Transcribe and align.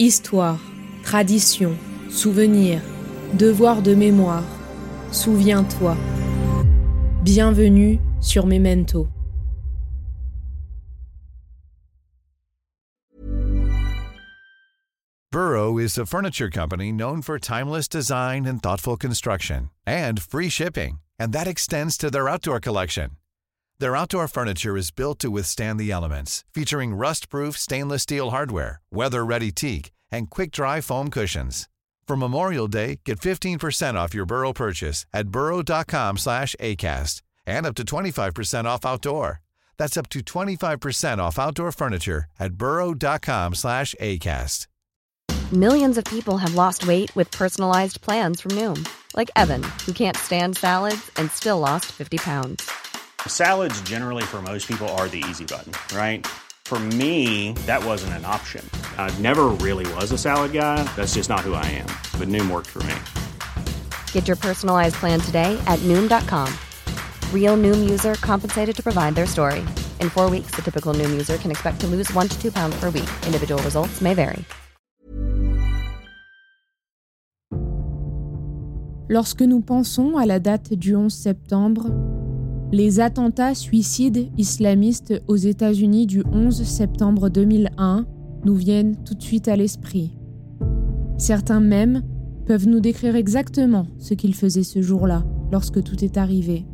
Histoire, 0.00 0.58
tradition, 1.04 1.78
souvenir, 2.10 2.82
devoir 3.36 3.80
de 3.80 3.94
mémoire. 3.94 4.42
Souviens-toi. 5.12 5.96
Bienvenue 7.22 8.00
sur 8.20 8.44
Memento. 8.44 9.08
Burrow 15.30 15.78
is 15.78 15.96
a 15.96 16.04
furniture 16.04 16.50
company 16.50 16.90
known 16.90 17.22
for 17.22 17.38
timeless 17.38 17.86
design 17.86 18.46
and 18.46 18.60
thoughtful 18.60 18.96
construction 18.96 19.70
and 19.86 20.20
free 20.20 20.48
shipping, 20.48 20.98
and 21.20 21.32
that 21.32 21.46
extends 21.46 21.96
to 21.96 22.10
their 22.10 22.28
outdoor 22.28 22.58
collection. 22.58 23.10
Their 23.84 23.96
outdoor 23.96 24.28
furniture 24.28 24.78
is 24.78 24.90
built 24.90 25.18
to 25.18 25.30
withstand 25.30 25.78
the 25.78 25.90
elements, 25.90 26.42
featuring 26.54 26.94
rust-proof 26.94 27.58
stainless 27.58 28.04
steel 28.04 28.30
hardware, 28.30 28.80
weather-ready 28.90 29.50
teak, 29.52 29.92
and 30.10 30.30
quick-dry 30.30 30.80
foam 30.80 31.10
cushions. 31.10 31.68
For 32.08 32.16
Memorial 32.16 32.66
Day, 32.66 33.00
get 33.04 33.20
15% 33.20 33.96
off 33.96 34.14
your 34.14 34.24
Burrow 34.24 34.54
purchase 34.54 35.04
at 35.12 35.28
burrow.com 35.28 36.16
slash 36.16 36.56
ACAST 36.58 37.20
and 37.44 37.66
up 37.66 37.74
to 37.74 37.84
25% 37.84 38.64
off 38.64 38.86
outdoor. 38.86 39.42
That's 39.76 39.98
up 39.98 40.08
to 40.14 40.20
25% 40.20 41.18
off 41.18 41.38
outdoor 41.38 41.70
furniture 41.70 42.24
at 42.40 42.54
burrow.com 42.54 43.54
slash 43.54 43.94
ACAST. 44.00 44.66
Millions 45.52 45.98
of 45.98 46.04
people 46.06 46.38
have 46.38 46.54
lost 46.54 46.86
weight 46.86 47.14
with 47.14 47.30
personalized 47.30 48.00
plans 48.00 48.40
from 48.40 48.52
Noom, 48.52 48.88
like 49.14 49.30
Evan, 49.36 49.62
who 49.84 49.92
can't 49.92 50.16
stand 50.16 50.56
salads 50.56 51.10
and 51.18 51.30
still 51.32 51.58
lost 51.58 51.92
50 51.92 52.16
pounds. 52.16 52.66
Salads, 53.28 53.78
generally, 53.82 54.22
for 54.22 54.40
most 54.40 54.66
people, 54.66 54.88
are 54.96 55.08
the 55.08 55.22
easy 55.28 55.44
button, 55.44 55.72
right? 55.94 56.26
For 56.64 56.78
me, 56.78 57.52
that 57.66 57.84
wasn't 57.84 58.14
an 58.14 58.24
option. 58.24 58.68
I 58.96 59.12
never 59.18 59.48
really 59.60 59.86
was 59.94 60.12
a 60.12 60.18
salad 60.18 60.52
guy. 60.52 60.82
That's 60.96 61.14
just 61.14 61.28
not 61.28 61.40
who 61.40 61.52
I 61.52 61.66
am. 61.66 61.86
But 62.18 62.28
Noom 62.28 62.50
worked 62.50 62.70
for 62.70 62.82
me. 62.84 62.94
Get 64.12 64.26
your 64.26 64.36
personalized 64.36 64.96
plan 64.96 65.20
today 65.20 65.60
at 65.66 65.78
Noom.com. 65.80 66.52
Real 67.32 67.56
Noom 67.56 67.88
user 67.88 68.14
compensated 68.14 68.74
to 68.76 68.82
provide 68.82 69.14
their 69.14 69.26
story. 69.26 69.60
In 70.00 70.08
four 70.08 70.30
weeks, 70.30 70.52
the 70.56 70.62
typical 70.62 70.94
Noom 70.94 71.10
user 71.10 71.36
can 71.36 71.50
expect 71.50 71.80
to 71.82 71.86
lose 71.86 72.12
one 72.14 72.28
to 72.28 72.40
two 72.40 72.50
pounds 72.50 72.74
per 72.80 72.86
week. 72.86 73.10
Individual 73.26 73.62
results 73.62 74.00
may 74.00 74.14
vary. 74.14 74.44
Lorsque 79.06 79.42
nous 79.42 79.60
pensons 79.60 80.16
à 80.16 80.24
la 80.24 80.38
date 80.38 80.72
du 80.72 80.94
11 80.94 81.12
septembre, 81.12 81.90
les 82.74 82.98
attentats 82.98 83.54
suicides 83.54 84.30
islamistes 84.36 85.22
aux 85.28 85.36
États-Unis 85.36 86.06
du 86.06 86.24
11 86.32 86.64
septembre 86.64 87.28
2001 87.28 88.04
nous 88.44 88.56
viennent 88.56 88.96
tout 89.04 89.14
de 89.14 89.22
suite 89.22 89.46
à 89.46 89.54
l'esprit. 89.54 90.18
Certains 91.16 91.60
même 91.60 92.02
peuvent 92.46 92.66
nous 92.66 92.80
décrire 92.80 93.14
exactement 93.14 93.86
ce 94.00 94.14
qu'ils 94.14 94.34
faisaient 94.34 94.64
ce 94.64 94.82
jour-là, 94.82 95.24
lorsque 95.52 95.84
tout 95.84 96.04
est 96.04 96.16
arrivé. 96.16 96.66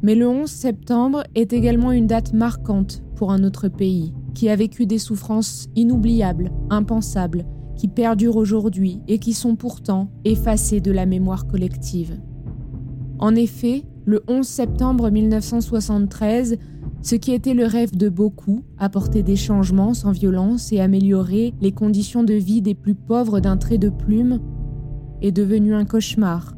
Mais 0.00 0.14
le 0.14 0.28
11 0.28 0.48
septembre 0.48 1.24
est 1.34 1.52
également 1.52 1.92
une 1.92 2.06
date 2.06 2.32
marquante 2.32 3.02
pour 3.16 3.32
un 3.32 3.44
autre 3.44 3.68
pays, 3.68 4.14
qui 4.34 4.48
a 4.48 4.56
vécu 4.56 4.86
des 4.86 4.98
souffrances 4.98 5.68
inoubliables, 5.76 6.50
impensables, 6.70 7.44
qui 7.76 7.88
perdurent 7.88 8.36
aujourd'hui 8.36 9.02
et 9.08 9.18
qui 9.18 9.34
sont 9.34 9.56
pourtant 9.56 10.10
effacées 10.24 10.80
de 10.80 10.90
la 10.90 11.04
mémoire 11.04 11.46
collective. 11.46 12.18
En 13.18 13.34
effet, 13.34 13.84
le 14.06 14.22
11 14.28 14.46
septembre 14.46 15.10
1973, 15.10 16.58
ce 17.02 17.14
qui 17.16 17.32
était 17.32 17.54
le 17.54 17.66
rêve 17.66 17.96
de 17.96 18.08
beaucoup, 18.08 18.62
apporter 18.78 19.24
des 19.24 19.34
changements 19.34 19.94
sans 19.94 20.12
violence 20.12 20.72
et 20.72 20.80
améliorer 20.80 21.54
les 21.60 21.72
conditions 21.72 22.22
de 22.22 22.34
vie 22.34 22.62
des 22.62 22.76
plus 22.76 22.94
pauvres 22.94 23.40
d'un 23.40 23.56
trait 23.56 23.78
de 23.78 23.88
plume, 23.88 24.40
est 25.22 25.32
devenu 25.32 25.74
un 25.74 25.84
cauchemar. 25.84 26.54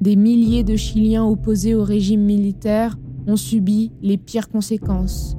Des 0.00 0.14
milliers 0.14 0.62
de 0.62 0.76
Chiliens 0.76 1.24
opposés 1.24 1.74
au 1.74 1.82
régime 1.82 2.22
militaire 2.22 2.96
ont 3.26 3.36
subi 3.36 3.90
les 4.00 4.16
pires 4.16 4.48
conséquences. 4.48 5.36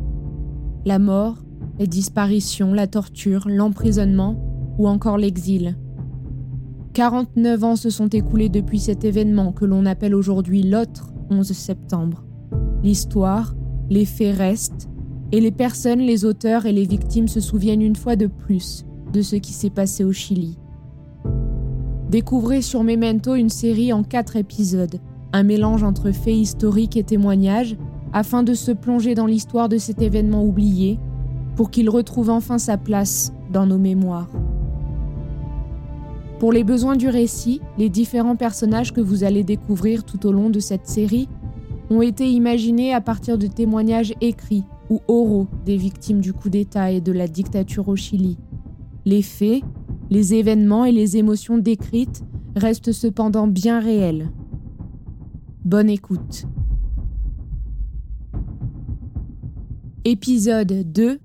La 0.85 0.99
mort, 0.99 1.45
les 1.79 1.87
disparitions, 1.87 2.73
la 2.73 2.87
torture, 2.87 3.47
l'emprisonnement 3.47 4.75
ou 4.77 4.89
encore 4.89 5.17
l'exil. 5.17 5.77
49 6.93 7.63
ans 7.63 7.75
se 7.77 7.89
sont 7.89 8.09
écoulés 8.09 8.49
depuis 8.49 8.79
cet 8.79 9.05
événement 9.05 9.53
que 9.53 9.63
l'on 9.63 9.85
appelle 9.85 10.15
aujourd'hui 10.15 10.63
l'autre 10.63 11.13
11 11.29 11.51
septembre. 11.51 12.23
L'histoire, 12.83 13.55
les 13.89 14.05
faits 14.05 14.37
restent, 14.37 14.89
et 15.31 15.41
les 15.41 15.51
personnes, 15.51 15.99
les 15.99 16.25
auteurs 16.25 16.65
et 16.65 16.71
les 16.71 16.85
victimes 16.85 17.27
se 17.27 17.39
souviennent 17.39 17.81
une 17.81 17.95
fois 17.95 18.15
de 18.15 18.27
plus 18.27 18.85
de 19.13 19.21
ce 19.21 19.35
qui 19.35 19.53
s'est 19.53 19.69
passé 19.69 20.03
au 20.03 20.11
Chili. 20.11 20.57
Découvrez 22.09 22.61
sur 22.61 22.83
Memento 22.83 23.35
une 23.35 23.49
série 23.49 23.93
en 23.93 24.03
quatre 24.03 24.35
épisodes, 24.35 24.99
un 25.33 25.43
mélange 25.43 25.83
entre 25.83 26.11
faits 26.11 26.35
historiques 26.35 26.97
et 26.97 27.03
témoignages, 27.03 27.77
afin 28.13 28.41
de 28.41 28.55
se 28.55 28.71
plonger 28.71 29.13
dans 29.13 29.27
l'histoire 29.27 29.69
de 29.69 29.77
cet 29.77 30.01
événement 30.01 30.43
oublié, 30.43 30.97
pour 31.55 31.69
qu'il 31.69 31.89
retrouve 31.89 32.29
enfin 32.29 32.57
sa 32.57 32.77
place 32.77 33.33
dans 33.51 33.67
nos 33.67 33.77
mémoires. 33.77 34.29
Pour 36.39 36.53
les 36.53 36.63
besoins 36.63 36.95
du 36.95 37.09
récit, 37.09 37.59
les 37.77 37.89
différents 37.89 38.37
personnages 38.37 38.93
que 38.93 39.01
vous 39.01 39.25
allez 39.25 39.43
découvrir 39.43 40.05
tout 40.05 40.25
au 40.25 40.31
long 40.31 40.49
de 40.49 40.61
cette 40.61 40.87
série 40.87 41.27
ont 41.89 42.01
été 42.01 42.31
imaginés 42.31 42.93
à 42.93 43.01
partir 43.01 43.37
de 43.37 43.47
témoignages 43.47 44.13
écrits 44.21 44.63
ou 44.89 45.01
oraux 45.09 45.47
des 45.65 45.75
victimes 45.75 46.21
du 46.21 46.31
coup 46.31 46.49
d'État 46.49 46.91
et 46.91 47.01
de 47.01 47.11
la 47.11 47.27
dictature 47.27 47.89
au 47.89 47.97
Chili. 47.97 48.37
Les 49.05 49.21
faits, 49.21 49.63
les 50.09 50.33
événements 50.33 50.85
et 50.85 50.93
les 50.93 51.17
émotions 51.17 51.57
décrites 51.57 52.23
restent 52.55 52.93
cependant 52.93 53.47
bien 53.47 53.81
réels. 53.81 54.29
Bonne 55.65 55.89
écoute. 55.89 56.45
Épisode 60.05 60.89
2 60.89 61.19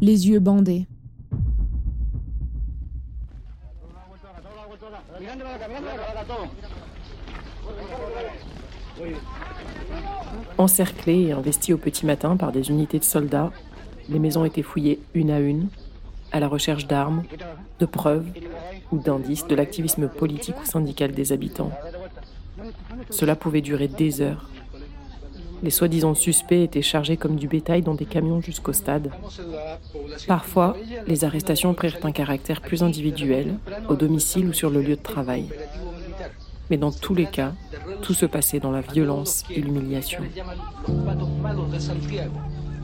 Les 0.00 0.28
yeux 0.28 0.40
bandés. 0.40 0.88
Encerclées 10.58 11.26
et 11.28 11.32
investies 11.32 11.72
au 11.72 11.78
petit 11.78 12.04
matin 12.04 12.36
par 12.36 12.52
des 12.52 12.70
unités 12.70 12.98
de 12.98 13.04
soldats, 13.04 13.52
les 14.08 14.18
maisons 14.18 14.44
étaient 14.44 14.62
fouillées 14.62 15.00
une 15.14 15.30
à 15.30 15.38
une, 15.38 15.68
à 16.32 16.40
la 16.40 16.48
recherche 16.48 16.86
d'armes, 16.86 17.24
de 17.78 17.86
preuves 17.86 18.26
ou 18.90 18.98
d'indices 18.98 19.46
de 19.46 19.54
l'activisme 19.54 20.08
politique 20.08 20.56
ou 20.60 20.66
syndical 20.66 21.12
des 21.12 21.32
habitants. 21.32 21.72
Cela 23.10 23.36
pouvait 23.36 23.60
durer 23.60 23.88
des 23.88 24.20
heures. 24.20 24.50
Les 25.62 25.70
soi-disant 25.70 26.14
suspects 26.14 26.62
étaient 26.62 26.82
chargés 26.82 27.16
comme 27.16 27.36
du 27.36 27.48
bétail 27.48 27.82
dans 27.82 27.94
des 27.94 28.04
camions 28.04 28.40
jusqu'au 28.40 28.72
stade. 28.72 29.10
Parfois, 30.28 30.76
les 31.06 31.24
arrestations 31.24 31.74
prirent 31.74 31.98
un 32.02 32.12
caractère 32.12 32.60
plus 32.60 32.82
individuel, 32.82 33.54
au 33.88 33.96
domicile 33.96 34.48
ou 34.48 34.52
sur 34.52 34.70
le 34.70 34.82
lieu 34.82 34.96
de 34.96 35.02
travail. 35.02 35.46
Mais 36.70 36.76
dans 36.76 36.90
tous 36.90 37.14
les 37.14 37.26
cas, 37.26 37.54
tout 38.02 38.14
se 38.14 38.26
passait 38.26 38.60
dans 38.60 38.70
la 38.70 38.80
violence 38.80 39.44
et 39.50 39.60
l'humiliation. 39.60 40.22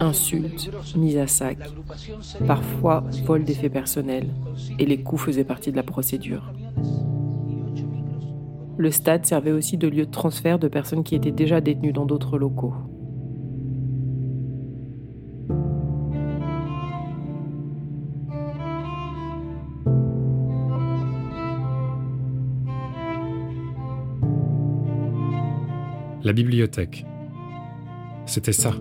Insultes, 0.01 0.71
mises 0.97 1.19
à 1.19 1.27
sac, 1.27 1.59
parfois 2.47 3.05
vol 3.25 3.45
d'effets 3.45 3.69
personnels, 3.69 4.29
et 4.79 4.87
les 4.87 5.03
coups 5.03 5.23
faisaient 5.23 5.45
partie 5.45 5.71
de 5.71 5.77
la 5.77 5.83
procédure. 5.83 6.53
Le 8.77 8.91
stade 8.91 9.25
servait 9.25 9.53
aussi 9.53 9.77
de 9.77 9.87
lieu 9.87 10.05
de 10.05 10.11
transfert 10.11 10.59
de 10.59 10.67
personnes 10.67 11.05
qui 11.05 11.15
étaient 11.15 11.31
déjà 11.31 11.61
détenues 11.61 11.93
dans 11.93 12.07
d'autres 12.07 12.39
locaux. 12.39 12.75
La 26.25 26.33
bibliothèque. 26.33 27.05
C'était 28.25 28.55
ça 28.55 28.73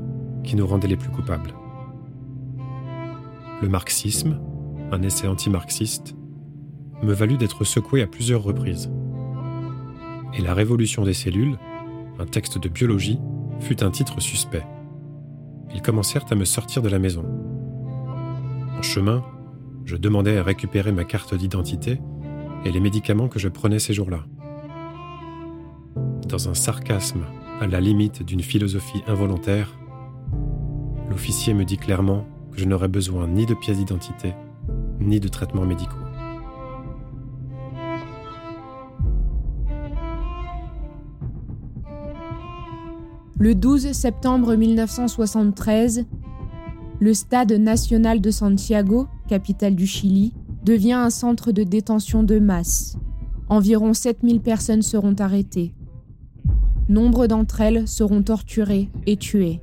qui 0.46 0.56
nous 0.56 0.66
rendait 0.66 0.88
les 0.88 0.96
plus 0.96 1.10
coupables. 1.10 1.54
Le 3.62 3.68
marxisme, 3.68 4.40
un 4.94 5.02
essai 5.02 5.28
anti-marxiste, 5.28 6.16
me 7.02 7.12
valut 7.12 7.36
d'être 7.36 7.66
secoué 7.66 8.02
à 8.02 8.08
plusieurs 8.08 8.44
reprises. 8.44 8.90
Et 10.38 10.42
la 10.42 10.54
révolution 10.54 11.04
des 11.04 11.14
cellules, 11.14 11.58
un 12.18 12.26
texte 12.26 12.60
de 12.60 12.70
biologie, 12.70 13.20
fut 13.60 13.84
un 13.84 13.92
titre 13.92 14.22
suspect. 14.22 14.66
Ils 15.76 15.82
commencèrent 15.82 16.32
à 16.32 16.36
me 16.36 16.46
sortir 16.46 16.82
de 16.82 16.88
la 16.88 17.00
maison. 17.00 17.26
En 18.78 18.82
chemin, 18.82 19.22
je 19.84 19.98
demandais 19.98 20.38
à 20.38 20.44
récupérer 20.44 20.94
ma 20.94 21.04
carte 21.04 21.36
d'identité 21.36 22.00
et 22.64 22.72
les 22.72 22.80
médicaments 22.80 23.28
que 23.28 23.40
je 23.40 23.50
prenais 23.50 23.80
ces 23.80 23.94
jours-là 23.94 24.24
dans 26.34 26.50
un 26.50 26.56
sarcasme 26.56 27.26
à 27.62 27.68
la 27.68 27.80
limite 27.80 28.24
d'une 28.24 28.42
philosophie 28.42 29.04
involontaire, 29.06 29.78
l'officier 31.08 31.54
me 31.54 31.64
dit 31.64 31.78
clairement 31.78 32.26
que 32.52 32.60
je 32.60 32.66
n'aurais 32.66 32.88
besoin 32.88 33.28
ni 33.28 33.46
de 33.46 33.54
pièce 33.54 33.78
d'identité, 33.78 34.34
ni 35.00 35.20
de 35.20 35.28
traitements 35.28 35.68
médicaux. 35.68 35.94
Le 43.38 43.54
12 43.54 43.92
septembre 43.92 44.56
1973, 44.56 46.08
le 47.00 47.14
Stade 47.14 47.52
national 47.52 48.22
de 48.22 48.32
Santiago, 48.32 49.08
capitale 49.28 49.76
du 49.76 49.86
Chili, 49.86 50.34
devient 50.64 50.94
un 50.94 51.12
centre 51.12 51.52
de 51.52 51.62
détention 51.62 52.24
de 52.24 52.40
masse. 52.40 52.98
Environ 53.50 53.94
7000 53.94 54.42
personnes 54.42 54.82
seront 54.82 55.14
arrêtées. 55.20 55.76
Nombre 56.90 57.28
d'entre 57.28 57.62
elles 57.62 57.88
seront 57.88 58.22
torturées 58.24 58.90
et 59.06 59.18
tuées. 59.18 59.60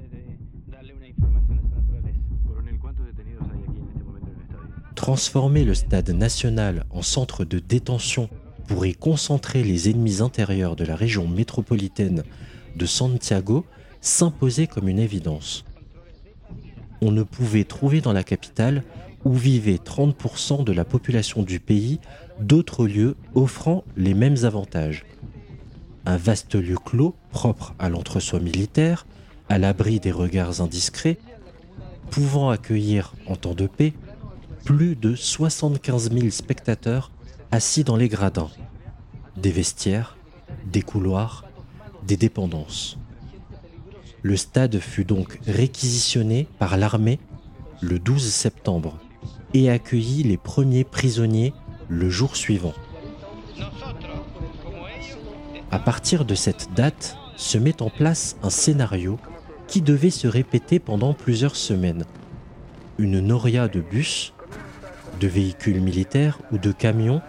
Transformer 4.94 5.64
le 5.64 5.74
stade 5.74 6.10
national 6.10 6.84
en 6.90 7.02
centre 7.02 7.44
de 7.44 7.58
détention 7.58 8.28
pour 8.66 8.86
y 8.86 8.94
concentrer 8.94 9.62
les 9.62 9.90
ennemis 9.90 10.22
intérieurs 10.22 10.76
de 10.76 10.84
la 10.84 10.96
région 10.96 11.26
métropolitaine 11.26 12.22
de 12.76 12.86
Santiago 12.86 13.64
s'imposait 14.00 14.66
comme 14.66 14.88
une 14.88 14.98
évidence. 14.98 15.64
On 17.02 17.10
ne 17.10 17.22
pouvait 17.22 17.64
trouver 17.64 18.00
dans 18.00 18.12
la 18.12 18.22
capitale, 18.22 18.82
où 19.24 19.34
vivait 19.34 19.76
30% 19.76 20.64
de 20.64 20.72
la 20.72 20.84
population 20.84 21.42
du 21.42 21.60
pays, 21.60 21.98
d'autres 22.40 22.86
lieux 22.86 23.16
offrant 23.34 23.84
les 23.96 24.14
mêmes 24.14 24.44
avantages. 24.44 25.04
Un 26.06 26.16
vaste 26.16 26.54
lieu 26.54 26.76
clos, 26.76 27.14
propre 27.30 27.74
à 27.78 27.88
l'entre-soi 27.88 28.40
militaire, 28.40 29.06
à 29.48 29.58
l'abri 29.58 30.00
des 30.00 30.12
regards 30.12 30.60
indiscrets, 30.60 31.18
pouvant 32.10 32.50
accueillir, 32.50 33.12
en 33.26 33.36
temps 33.36 33.54
de 33.54 33.66
paix, 33.66 33.92
plus 34.64 34.96
de 34.96 35.14
75 35.14 36.12
000 36.12 36.30
spectateurs 36.30 37.10
assis 37.50 37.84
dans 37.84 37.96
les 37.96 38.08
gradins, 38.08 38.50
des 39.36 39.50
vestiaires, 39.50 40.16
des 40.66 40.82
couloirs, 40.82 41.44
des 42.06 42.16
dépendances. 42.16 42.98
Le 44.22 44.36
stade 44.36 44.78
fut 44.78 45.04
donc 45.04 45.38
réquisitionné 45.46 46.46
par 46.58 46.76
l'armée 46.76 47.18
le 47.80 47.98
12 47.98 48.30
septembre 48.30 48.98
et 49.54 49.70
accueillit 49.70 50.22
les 50.22 50.36
premiers 50.36 50.84
prisonniers 50.84 51.54
le 51.88 52.10
jour 52.10 52.36
suivant. 52.36 52.74
À 55.72 55.78
partir 55.78 56.24
de 56.24 56.34
cette 56.34 56.72
date, 56.74 57.16
se 57.36 57.56
met 57.56 57.80
en 57.80 57.90
place 57.90 58.36
un 58.42 58.50
scénario 58.50 59.18
qui 59.68 59.80
devait 59.80 60.10
se 60.10 60.26
répéter 60.26 60.78
pendant 60.78 61.14
plusieurs 61.14 61.56
semaines. 61.56 62.04
Une 62.98 63.20
noria 63.20 63.68
de 63.68 63.80
bus, 63.80 64.32
de 65.20 65.28
véhicules 65.28 65.80
militaires 65.80 66.38
ou 66.52 66.58
de 66.58 66.72
camions 66.72 67.22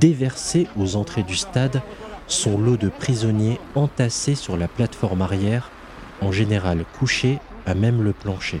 déversés 0.00 0.68
aux 0.78 0.96
entrées 0.96 1.24
du 1.24 1.36
stade 1.36 1.82
son 2.28 2.58
lot 2.58 2.76
de 2.76 2.88
prisonniers 2.88 3.58
entassés 3.74 4.34
sur 4.34 4.56
la 4.56 4.68
plateforme 4.68 5.22
arrière, 5.22 5.70
en 6.20 6.32
général 6.32 6.84
couchés 6.98 7.38
à 7.66 7.74
même 7.74 8.02
le 8.02 8.12
plancher. 8.12 8.60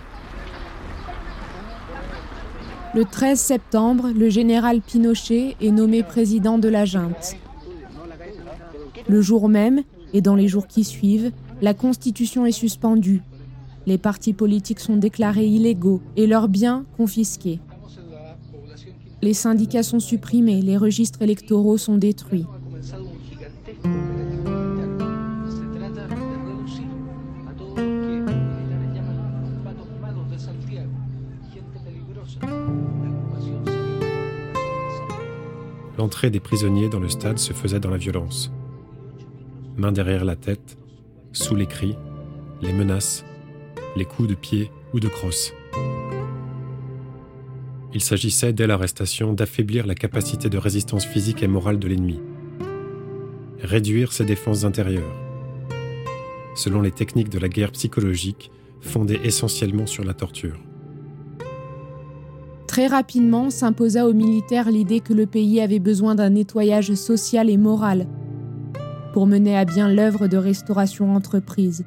Le 2.94 3.04
13 3.04 3.40
septembre, 3.40 4.10
le 4.14 4.28
général 4.28 4.80
Pinochet 4.80 5.56
est 5.60 5.70
nommé 5.70 6.02
président 6.02 6.58
de 6.58 6.68
la 6.68 6.84
junte. 6.84 7.36
Le 9.08 9.20
jour 9.20 9.48
même, 9.48 9.82
et 10.12 10.20
dans 10.20 10.34
les 10.34 10.48
jours 10.48 10.66
qui 10.66 10.84
suivent, 10.84 11.32
la 11.60 11.74
Constitution 11.74 12.46
est 12.46 12.52
suspendue. 12.52 13.22
Les 13.86 13.98
partis 13.98 14.32
politiques 14.32 14.80
sont 14.80 14.96
déclarés 14.96 15.46
illégaux 15.46 16.00
et 16.16 16.26
leurs 16.26 16.48
biens 16.48 16.84
confisqués. 16.96 17.60
Les 19.22 19.34
syndicats 19.34 19.82
sont 19.82 20.00
supprimés, 20.00 20.62
les 20.62 20.76
registres 20.76 21.22
électoraux 21.22 21.78
sont 21.78 21.96
détruits. 21.96 22.46
L'entrée 35.98 36.30
des 36.30 36.40
prisonniers 36.40 36.88
dans 36.88 36.98
le 36.98 37.08
stade 37.08 37.38
se 37.38 37.52
faisait 37.52 37.78
dans 37.78 37.90
la 37.90 37.96
violence. 37.96 38.50
Main 39.76 39.92
derrière 39.92 40.24
la 40.26 40.36
tête, 40.36 40.76
sous 41.32 41.54
les 41.54 41.66
cris, 41.66 41.96
les 42.60 42.74
menaces, 42.74 43.24
les 43.96 44.04
coups 44.04 44.28
de 44.28 44.34
pied 44.34 44.70
ou 44.92 45.00
de 45.00 45.08
crosse. 45.08 45.54
Il 47.94 48.02
s'agissait 48.02 48.52
dès 48.52 48.66
l'arrestation 48.66 49.32
d'affaiblir 49.32 49.86
la 49.86 49.94
capacité 49.94 50.50
de 50.50 50.58
résistance 50.58 51.06
physique 51.06 51.42
et 51.42 51.46
morale 51.46 51.78
de 51.78 51.88
l'ennemi, 51.88 52.20
réduire 53.60 54.12
ses 54.12 54.26
défenses 54.26 54.64
intérieures, 54.64 55.16
selon 56.54 56.82
les 56.82 56.92
techniques 56.92 57.30
de 57.30 57.38
la 57.38 57.48
guerre 57.48 57.72
psychologique 57.72 58.50
fondées 58.82 59.20
essentiellement 59.24 59.86
sur 59.86 60.04
la 60.04 60.12
torture. 60.12 60.58
Très 62.66 62.88
rapidement 62.88 63.48
s'imposa 63.48 64.06
aux 64.06 64.14
militaires 64.14 64.70
l'idée 64.70 65.00
que 65.00 65.12
le 65.14 65.26
pays 65.26 65.60
avait 65.60 65.78
besoin 65.78 66.14
d'un 66.14 66.30
nettoyage 66.30 66.94
social 66.94 67.48
et 67.48 67.58
moral 67.58 68.06
pour 69.12 69.26
mener 69.26 69.56
à 69.56 69.64
bien 69.64 69.88
l'œuvre 69.88 70.26
de 70.26 70.36
restauration 70.36 71.14
entreprise. 71.14 71.84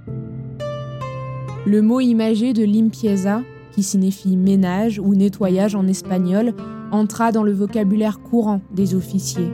Le 1.65 1.81
mot 1.81 1.99
imagé 1.99 2.53
de 2.53 2.63
limpieza, 2.63 3.41
qui 3.71 3.83
signifie 3.83 4.37
ménage 4.37 4.99
ou 4.99 5.15
nettoyage 5.15 5.75
en 5.75 5.87
espagnol, 5.87 6.53
entra 6.91 7.31
dans 7.31 7.43
le 7.43 7.51
vocabulaire 7.51 8.19
courant 8.19 8.61
des 8.71 8.93
officiers. 8.95 9.51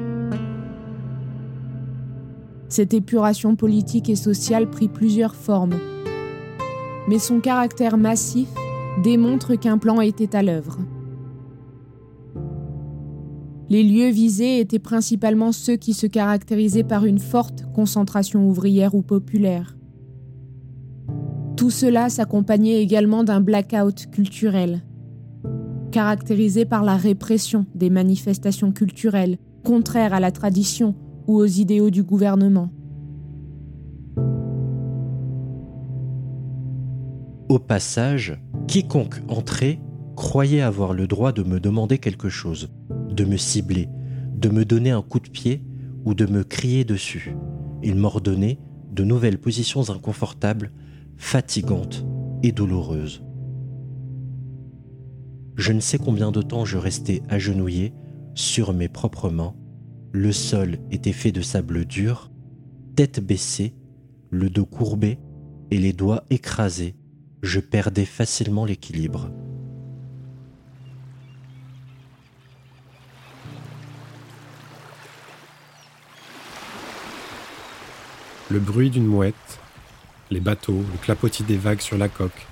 Cette 2.67 2.93
épuration 2.93 3.55
politique 3.55 4.09
et 4.09 4.15
sociale 4.15 4.69
prit 4.69 4.87
plusieurs 4.87 5.35
formes, 5.35 5.77
mais 7.07 7.19
son 7.19 7.39
caractère 7.39 7.97
massif 7.97 8.49
démontre 9.03 9.55
qu'un 9.55 9.77
plan 9.77 10.01
était 10.01 10.35
à 10.35 10.43
l'œuvre. 10.43 10.77
Les 13.71 13.83
lieux 13.83 14.09
visés 14.09 14.59
étaient 14.59 14.79
principalement 14.79 15.53
ceux 15.53 15.77
qui 15.77 15.93
se 15.93 16.05
caractérisaient 16.05 16.83
par 16.83 17.05
une 17.05 17.19
forte 17.19 17.63
concentration 17.73 18.45
ouvrière 18.45 18.95
ou 18.95 19.01
populaire. 19.01 19.77
Tout 21.55 21.69
cela 21.69 22.09
s'accompagnait 22.09 22.81
également 22.81 23.23
d'un 23.23 23.39
blackout 23.39 24.07
culturel, 24.11 24.83
caractérisé 25.89 26.65
par 26.65 26.83
la 26.83 26.97
répression 26.97 27.65
des 27.73 27.89
manifestations 27.89 28.73
culturelles 28.73 29.37
contraires 29.63 30.13
à 30.13 30.19
la 30.19 30.31
tradition 30.31 30.93
ou 31.27 31.37
aux 31.37 31.45
idéaux 31.45 31.91
du 31.91 32.03
gouvernement. 32.03 32.73
Au 37.47 37.57
passage, 37.57 38.37
quiconque 38.67 39.21
entrait 39.29 39.79
croyait 40.21 40.61
avoir 40.61 40.93
le 40.93 41.07
droit 41.07 41.31
de 41.31 41.41
me 41.41 41.59
demander 41.59 41.97
quelque 41.97 42.29
chose 42.29 42.69
de 43.09 43.25
me 43.25 43.37
cibler, 43.37 43.89
de 44.35 44.49
me 44.49 44.65
donner 44.65 44.91
un 44.91 45.01
coup 45.01 45.19
de 45.19 45.27
pied 45.27 45.63
ou 46.05 46.13
de 46.13 46.27
me 46.27 46.43
crier 46.43 46.85
dessus. 46.85 47.35
Il 47.81 47.95
m'ordonnait 47.95 48.59
de 48.91 49.03
nouvelles 49.03 49.39
positions 49.39 49.89
inconfortables, 49.89 50.71
fatigantes 51.17 52.05
et 52.43 52.51
douloureuses. 52.51 53.23
Je 55.55 55.73
ne 55.73 55.79
sais 55.79 55.97
combien 55.97 56.31
de 56.31 56.43
temps 56.43 56.65
je 56.65 56.77
restais 56.77 57.23
agenouillé 57.27 57.91
sur 58.35 58.73
mes 58.73 58.89
propres 58.89 59.31
mains. 59.31 59.55
Le 60.11 60.31
sol 60.31 60.77
était 60.91 61.13
fait 61.13 61.31
de 61.31 61.41
sable 61.41 61.83
dur, 61.85 62.29
tête 62.95 63.25
baissée, 63.25 63.73
le 64.29 64.51
dos 64.51 64.67
courbé 64.67 65.17
et 65.71 65.79
les 65.79 65.93
doigts 65.93 66.25
écrasés. 66.29 66.93
Je 67.41 67.59
perdais 67.59 68.05
facilement 68.05 68.65
l'équilibre. 68.65 69.31
Le 78.51 78.59
bruit 78.59 78.89
d'une 78.89 79.05
mouette, 79.05 79.59
les 80.29 80.41
bateaux, 80.41 80.83
le 80.91 80.97
clapotis 81.01 81.43
des 81.43 81.55
vagues 81.55 81.79
sur 81.79 81.97
la 81.97 82.09
coque. 82.09 82.45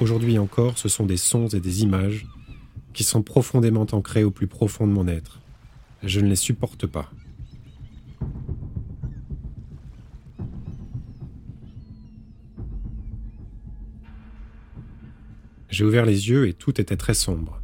Aujourd'hui 0.00 0.38
encore, 0.38 0.78
ce 0.78 0.88
sont 0.88 1.04
des 1.04 1.16
sons 1.16 1.48
et 1.48 1.58
des 1.58 1.82
images 1.82 2.26
qui 2.92 3.02
sont 3.02 3.22
profondément 3.22 3.86
ancrés 3.90 4.22
au 4.22 4.30
plus 4.30 4.46
profond 4.46 4.86
de 4.86 4.92
mon 4.92 5.08
être. 5.08 5.40
Je 6.04 6.20
ne 6.20 6.28
les 6.28 6.36
supporte 6.36 6.86
pas. 6.86 7.10
J'ai 15.68 15.84
ouvert 15.84 16.06
les 16.06 16.28
yeux 16.28 16.46
et 16.46 16.54
tout 16.54 16.80
était 16.80 16.96
très 16.96 17.14
sombre. 17.14 17.60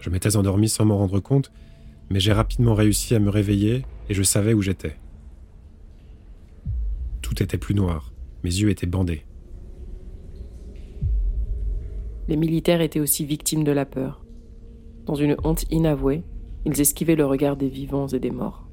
Je 0.00 0.08
m'étais 0.08 0.36
endormi 0.36 0.70
sans 0.70 0.86
m'en 0.86 0.96
rendre 0.96 1.20
compte 1.20 1.52
mais 2.10 2.20
j'ai 2.20 2.32
rapidement 2.32 2.74
réussi 2.74 3.14
à 3.14 3.18
me 3.18 3.30
réveiller 3.30 3.84
et 4.08 4.14
je 4.14 4.22
savais 4.22 4.54
où 4.54 4.62
j'étais. 4.62 4.96
Tout 7.22 7.42
était 7.42 7.58
plus 7.58 7.74
noir, 7.74 8.12
mes 8.44 8.50
yeux 8.50 8.70
étaient 8.70 8.86
bandés. 8.86 9.24
les 12.28 12.36
militaires 12.36 12.80
étaient 12.80 13.00
aussi 13.00 13.24
victimes 13.24 13.64
de 13.64 13.72
la 13.72 13.84
peur. 13.84 14.24
Dans 15.06 15.14
une 15.14 15.36
honte 15.44 15.64
inavouée, 15.70 16.24
ils 16.64 16.80
esquivaient 16.80 17.14
le 17.14 17.26
regard 17.26 17.56
des 17.56 17.68
vivants 17.68 18.08
et 18.08 18.18
des 18.18 18.30
morts. 18.30 18.66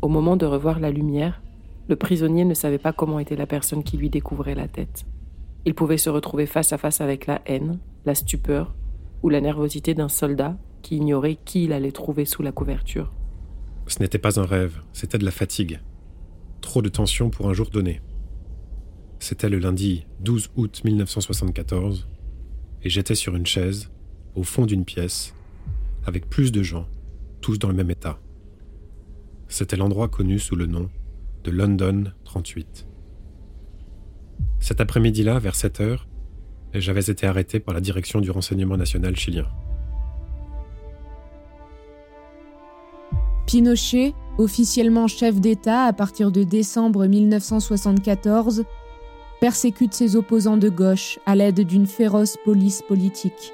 Au 0.00 0.08
moment 0.08 0.36
de 0.36 0.46
revoir 0.46 0.80
la 0.80 0.90
lumière, 0.90 1.42
le 1.88 1.96
prisonnier 1.96 2.44
ne 2.44 2.54
savait 2.54 2.78
pas 2.78 2.92
comment 2.92 3.18
était 3.18 3.36
la 3.36 3.46
personne 3.46 3.82
qui 3.82 3.98
lui 3.98 4.08
découvrait 4.08 4.54
la 4.54 4.68
tête. 4.68 5.04
Il 5.66 5.74
pouvait 5.74 5.98
se 5.98 6.08
retrouver 6.08 6.46
face 6.46 6.72
à 6.72 6.78
face 6.78 7.02
avec 7.02 7.26
la 7.26 7.42
haine, 7.44 7.78
la 8.06 8.14
stupeur 8.14 8.74
ou 9.22 9.28
la 9.28 9.42
nervosité 9.42 9.92
d'un 9.92 10.08
soldat 10.08 10.56
qui 10.82 10.96
ignorait 10.96 11.38
qui 11.44 11.64
il 11.64 11.72
allait 11.72 11.92
trouver 11.92 12.24
sous 12.24 12.42
la 12.42 12.52
couverture. 12.52 13.12
Ce 13.86 13.98
n'était 14.00 14.18
pas 14.18 14.38
un 14.38 14.44
rêve, 14.44 14.82
c'était 14.92 15.18
de 15.18 15.24
la 15.24 15.30
fatigue. 15.30 15.80
Trop 16.60 16.82
de 16.82 16.88
tension 16.88 17.30
pour 17.30 17.48
un 17.48 17.52
jour 17.52 17.70
donné. 17.70 18.00
C'était 19.18 19.48
le 19.48 19.58
lundi 19.58 20.06
12 20.20 20.50
août 20.56 20.82
1974, 20.84 22.08
et 22.82 22.88
j'étais 22.88 23.14
sur 23.14 23.36
une 23.36 23.46
chaise, 23.46 23.90
au 24.34 24.42
fond 24.42 24.64
d'une 24.64 24.84
pièce, 24.84 25.34
avec 26.06 26.28
plus 26.28 26.52
de 26.52 26.62
gens, 26.62 26.86
tous 27.40 27.58
dans 27.58 27.68
le 27.68 27.74
même 27.74 27.90
état. 27.90 28.18
C'était 29.48 29.76
l'endroit 29.76 30.08
connu 30.08 30.38
sous 30.38 30.56
le 30.56 30.66
nom 30.66 30.88
de 31.44 31.50
London 31.50 32.12
38. 32.24 32.86
Cet 34.60 34.80
après-midi-là, 34.80 35.38
vers 35.38 35.54
7 35.54 35.80
heures, 35.80 36.06
j'avais 36.74 37.10
été 37.10 37.26
arrêté 37.26 37.58
par 37.60 37.74
la 37.74 37.80
direction 37.80 38.20
du 38.20 38.30
renseignement 38.30 38.76
national 38.76 39.16
chilien. 39.16 39.48
Pinochet, 43.50 44.14
officiellement 44.38 45.08
chef 45.08 45.40
d'État 45.40 45.82
à 45.82 45.92
partir 45.92 46.30
de 46.30 46.44
décembre 46.44 47.06
1974, 47.06 48.64
persécute 49.40 49.92
ses 49.92 50.14
opposants 50.14 50.56
de 50.56 50.68
gauche 50.68 51.18
à 51.26 51.34
l'aide 51.34 51.62
d'une 51.62 51.88
féroce 51.88 52.36
police 52.44 52.80
politique. 52.86 53.52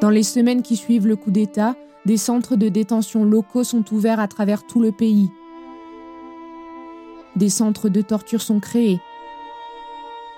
Dans 0.00 0.08
les 0.08 0.22
semaines 0.22 0.62
qui 0.62 0.76
suivent 0.76 1.06
le 1.06 1.16
coup 1.16 1.30
d'État, 1.30 1.76
des 2.06 2.16
centres 2.16 2.56
de 2.56 2.70
détention 2.70 3.22
locaux 3.22 3.64
sont 3.64 3.84
ouverts 3.92 4.18
à 4.18 4.26
travers 4.26 4.66
tout 4.66 4.80
le 4.80 4.90
pays. 4.90 5.28
Des 7.36 7.50
centres 7.50 7.90
de 7.90 8.00
torture 8.00 8.40
sont 8.40 8.60
créés. 8.60 8.98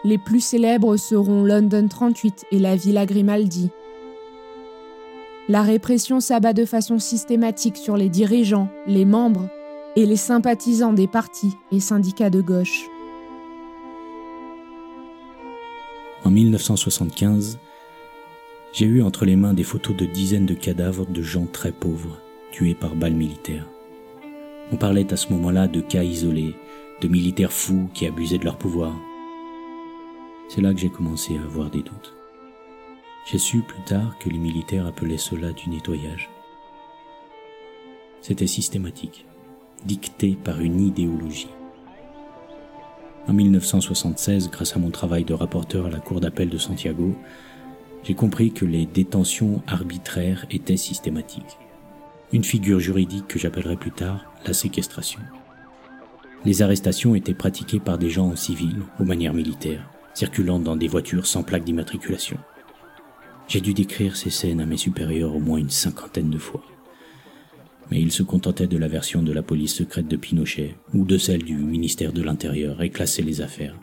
Les 0.02 0.19
plus 0.19 0.40
célèbres 0.40 0.97
seront 0.97 1.45
London 1.45 1.87
38 1.87 2.47
et 2.50 2.59
la 2.59 2.75
Villa 2.75 3.07
Grimaldi. 3.07 3.71
La 5.50 5.62
répression 5.62 6.21
s'abat 6.21 6.52
de 6.52 6.64
façon 6.64 7.00
systématique 7.00 7.76
sur 7.76 7.97
les 7.97 8.09
dirigeants, 8.09 8.69
les 8.87 9.04
membres 9.04 9.49
et 9.97 10.07
les 10.07 10.14
sympathisants 10.14 10.92
des 10.92 11.09
partis 11.09 11.57
et 11.73 11.80
syndicats 11.80 12.30
de 12.30 12.40
gauche. 12.40 12.87
En 16.23 16.30
1975, 16.30 17.59
j'ai 18.73 18.87
eu 18.87 19.02
entre 19.02 19.25
les 19.25 19.35
mains 19.35 19.52
des 19.52 19.64
photos 19.64 19.97
de 19.97 20.07
dizaines 20.07 20.47
de 20.47 20.54
cadavres 20.54 21.07
de 21.07 21.21
gens 21.21 21.47
très 21.52 21.73
pauvres, 21.73 22.21
tués 22.52 22.76
par 22.76 22.95
balles 22.95 23.14
militaires. 23.14 23.66
On 24.71 24.76
parlait 24.76 25.12
à 25.12 25.16
ce 25.16 25.33
moment-là 25.33 25.66
de 25.66 25.80
cas 25.80 26.04
isolés, 26.04 26.54
de 27.00 27.09
militaires 27.09 27.52
fous 27.52 27.90
qui 27.92 28.07
abusaient 28.07 28.38
de 28.38 28.45
leur 28.45 28.57
pouvoir. 28.57 28.95
C'est 30.49 30.61
là 30.61 30.73
que 30.73 30.78
j'ai 30.78 30.90
commencé 30.90 31.37
à 31.38 31.42
avoir 31.42 31.71
des 31.71 31.83
doutes. 31.83 32.19
J'ai 33.26 33.38
su 33.38 33.62
plus 33.62 33.82
tard 33.82 34.18
que 34.18 34.28
les 34.28 34.38
militaires 34.38 34.86
appelaient 34.86 35.18
cela 35.18 35.52
du 35.52 35.70
nettoyage. 35.70 36.30
C'était 38.20 38.46
systématique 38.46 39.26
dictée 39.84 40.36
par 40.42 40.60
une 40.60 40.80
idéologie. 40.80 41.48
En 43.28 43.32
1976, 43.32 44.50
grâce 44.50 44.76
à 44.76 44.78
mon 44.78 44.90
travail 44.90 45.24
de 45.24 45.34
rapporteur 45.34 45.86
à 45.86 45.90
la 45.90 46.00
Cour 46.00 46.20
d'appel 46.20 46.48
de 46.48 46.58
Santiago, 46.58 47.14
j'ai 48.02 48.14
compris 48.14 48.52
que 48.52 48.64
les 48.64 48.86
détentions 48.86 49.62
arbitraires 49.66 50.46
étaient 50.50 50.76
systématiques. 50.76 51.58
Une 52.32 52.44
figure 52.44 52.80
juridique 52.80 53.28
que 53.28 53.38
j'appellerai 53.38 53.76
plus 53.76 53.92
tard 53.92 54.32
la 54.46 54.52
séquestration. 54.52 55.20
Les 56.44 56.62
arrestations 56.62 57.14
étaient 57.14 57.34
pratiquées 57.34 57.80
par 57.80 57.98
des 57.98 58.08
gens 58.08 58.28
en 58.28 58.36
civil, 58.36 58.82
aux 58.98 59.04
manières 59.04 59.34
militaires, 59.34 59.90
circulant 60.14 60.58
dans 60.58 60.76
des 60.76 60.88
voitures 60.88 61.26
sans 61.26 61.42
plaque 61.42 61.64
d'immatriculation. 61.64 62.38
J'ai 63.50 63.61
dû 63.61 63.75
décrire 63.75 64.16
ces 64.16 64.30
scènes 64.30 64.61
à 64.61 64.66
mes 64.66 64.78
supérieurs 64.78 65.37
au 65.37 65.40
moins 65.40 65.59
une 65.59 65.69
cinquantaine 65.69 66.30
de 66.30 66.38
fois 66.38 66.64
mais 67.90 68.00
il 68.00 68.12
se 68.12 68.23
contentait 68.23 68.69
de 68.69 68.78
la 68.78 68.88
version 68.88 69.23
de 69.23 69.33
la 69.33 69.42
police 69.42 69.75
secrète 69.75 70.07
de 70.07 70.16
Pinochet 70.16 70.76
ou 70.95 71.04
de 71.04 71.19
celle 71.19 71.42
du 71.42 71.57
ministère 71.57 72.12
de 72.12 72.23
l'Intérieur 72.23 72.83
et 72.83 72.90
classait 72.90 73.23
les 73.23 73.40
affaires. 73.40 73.76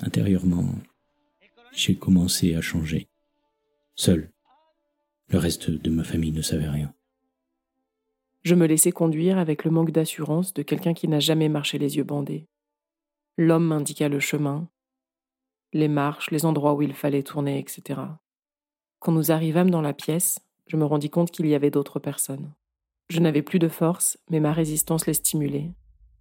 Intérieurement, 0.00 0.66
j'ai 1.72 1.94
commencé 1.94 2.54
à 2.54 2.62
changer. 2.62 3.08
Seul. 3.96 4.30
Le 5.28 5.38
reste 5.38 5.70
de 5.70 5.90
ma 5.90 6.02
famille 6.02 6.32
ne 6.32 6.42
savait 6.42 6.68
rien. 6.68 6.92
Je 8.42 8.54
me 8.54 8.66
laissais 8.66 8.92
conduire 8.92 9.38
avec 9.38 9.64
le 9.64 9.70
manque 9.70 9.90
d'assurance 9.90 10.54
de 10.54 10.62
quelqu'un 10.62 10.94
qui 10.94 11.06
n'a 11.06 11.20
jamais 11.20 11.50
marché 11.50 11.76
les 11.76 11.98
yeux 11.98 12.04
bandés. 12.04 12.46
L'homme 13.36 13.66
m'indiqua 13.66 14.08
le 14.08 14.20
chemin, 14.20 14.68
les 15.72 15.88
marches, 15.88 16.30
les 16.30 16.44
endroits 16.44 16.74
où 16.74 16.82
il 16.82 16.94
fallait 16.94 17.22
tourner, 17.22 17.58
etc. 17.58 18.00
Quand 18.98 19.12
nous 19.12 19.30
arrivâmes 19.30 19.70
dans 19.70 19.80
la 19.80 19.92
pièce, 19.92 20.40
je 20.66 20.76
me 20.76 20.84
rendis 20.84 21.10
compte 21.10 21.30
qu'il 21.30 21.46
y 21.46 21.54
avait 21.54 21.70
d'autres 21.70 21.98
personnes. 21.98 22.52
Je 23.08 23.20
n'avais 23.20 23.42
plus 23.42 23.58
de 23.58 23.68
force, 23.68 24.18
mais 24.30 24.40
ma 24.40 24.52
résistance 24.52 25.06
les 25.06 25.14
stimulait. 25.14 25.72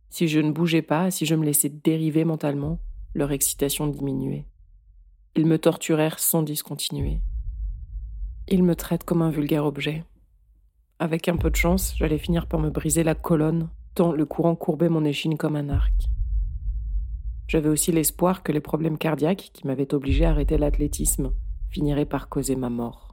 Si 0.10 0.28
je 0.28 0.40
ne 0.40 0.52
bougeais 0.52 0.82
pas, 0.82 1.12
si 1.12 1.26
je 1.26 1.36
me 1.36 1.46
laissais 1.46 1.70
dériver 1.70 2.26
mentalement, 2.26 2.80
leur 3.14 3.32
excitation 3.32 3.88
diminuait. 3.88 4.46
Ils 5.36 5.46
me 5.46 5.60
torturèrent 5.60 6.20
sans 6.20 6.42
discontinuer. 6.42 7.22
Ils 8.48 8.64
me 8.64 8.76
traitent 8.76 9.04
comme 9.04 9.22
un 9.22 9.30
vulgaire 9.30 9.66
objet. 9.66 10.04
Avec 10.98 11.28
un 11.28 11.38
peu 11.38 11.52
de 11.52 11.56
chance, 11.56 11.94
j'allais 11.98 12.18
finir 12.18 12.48
par 12.48 12.60
me 12.60 12.72
briser 12.72 13.04
la 13.04 13.16
colonne, 13.16 13.70
tant 13.94 14.12
le 14.12 14.26
courant 14.26 14.56
courbait 14.56 14.90
mon 14.90 15.06
échine 15.06 15.38
comme 15.38 15.56
un 15.56 15.70
arc. 15.70 16.10
J'avais 17.50 17.68
aussi 17.68 17.92
l'espoir 17.92 18.44
que 18.44 18.54
les 18.54 18.62
problèmes 18.62 18.98
cardiaques 18.98 19.50
qui 19.52 19.68
m'avaient 19.68 19.94
obligé 19.94 20.24
à 20.24 20.30
arrêter 20.30 20.58
l'athlétisme 20.58 21.34
finiraient 21.70 22.06
par 22.06 22.30
causer 22.30 22.56
ma 22.56 22.70
mort 22.70 23.10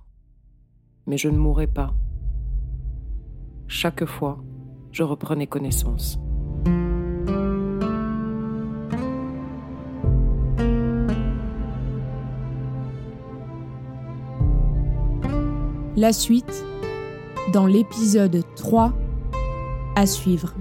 mais 1.07 1.16
je 1.16 1.28
ne 1.28 1.38
mourrais 1.38 1.66
pas. 1.66 1.95
Chaque 3.69 4.05
fois, 4.05 4.38
je 4.90 5.02
reprenais 5.02 5.47
connaissance. 5.47 6.19
La 15.97 16.12
suite 16.12 16.64
dans 17.52 17.66
l'épisode 17.66 18.43
3 18.57 18.93
à 19.95 20.07
suivre. 20.07 20.52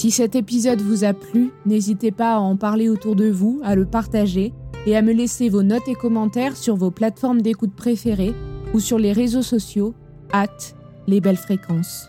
Si 0.00 0.10
cet 0.10 0.34
épisode 0.34 0.80
vous 0.80 1.04
a 1.04 1.12
plu, 1.12 1.50
n'hésitez 1.66 2.10
pas 2.10 2.36
à 2.36 2.38
en 2.38 2.56
parler 2.56 2.88
autour 2.88 3.16
de 3.16 3.28
vous, 3.28 3.60
à 3.62 3.74
le 3.74 3.84
partager 3.84 4.54
et 4.86 4.96
à 4.96 5.02
me 5.02 5.12
laisser 5.12 5.50
vos 5.50 5.62
notes 5.62 5.88
et 5.88 5.94
commentaires 5.94 6.56
sur 6.56 6.74
vos 6.74 6.90
plateformes 6.90 7.42
d'écoute 7.42 7.74
préférées 7.76 8.32
ou 8.72 8.80
sur 8.80 8.98
les 8.98 9.12
réseaux 9.12 9.42
sociaux, 9.42 9.92
at 10.32 10.48
les 11.06 11.20
belles 11.20 11.36
fréquences. 11.36 12.08